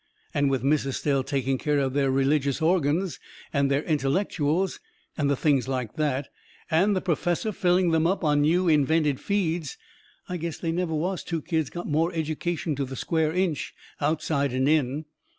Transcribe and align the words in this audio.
And 0.33 0.49
with 0.49 0.63
Miss 0.63 0.87
Estelle 0.87 1.21
taking 1.21 1.59
care 1.59 1.77
of 1.77 1.93
their 1.93 2.09
religious 2.09 2.59
organs 2.59 3.19
and 3.53 3.69
their 3.69 3.83
intellectuals 3.83 4.79
and 5.15 5.29
the 5.29 5.35
things 5.35 5.67
like 5.67 5.93
that, 5.97 6.29
and 6.71 6.95
the 6.95 7.01
perfessor 7.01 7.51
filling 7.51 7.91
them 7.91 8.07
up 8.07 8.23
on 8.23 8.41
new 8.41 8.67
invented 8.67 9.19
feeds, 9.19 9.77
I 10.27 10.37
guess 10.37 10.57
they 10.57 10.71
never 10.71 10.95
was 10.95 11.23
two 11.23 11.43
kids 11.43 11.69
got 11.69 11.85
more 11.87 12.11
education 12.15 12.75
to 12.77 12.85
the 12.85 12.95
square 12.95 13.31
inch, 13.31 13.75
outside 13.99 14.53
and 14.53 14.67
in. 14.67 15.05